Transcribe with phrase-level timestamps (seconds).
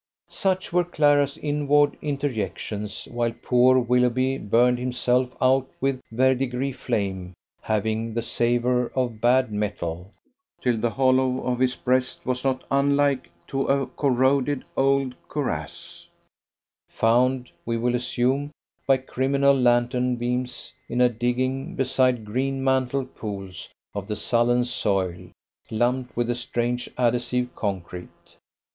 [0.31, 8.15] Such were Clara's inward interjections while poor Willoughby burned himself out with verdigris flame having
[8.15, 10.11] the savour of bad metal,
[10.59, 16.07] till the hollow of his breast was not unlike to a corroded old cuirass,
[16.89, 18.49] found, we will assume,
[18.87, 25.29] by criminal lantern beams in a digging beside green mantled pools of the sullen soil,
[25.69, 28.37] lumped with a strange adhesive concrete.